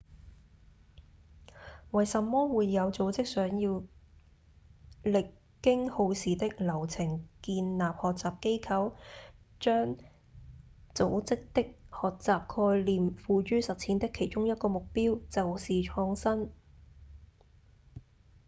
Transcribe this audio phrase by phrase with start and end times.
[1.91, 3.83] 為什麼會有組織想要
[5.03, 5.29] 歷
[5.61, 8.93] 經耗時的流程建立學習機構？
[9.59, 9.95] 將
[10.95, 11.61] 組織的
[11.91, 16.49] 學習概念付諸實踐的其中一個目標就是創新